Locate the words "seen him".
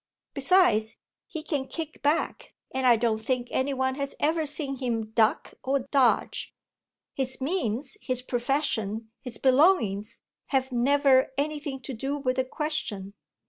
4.47-5.11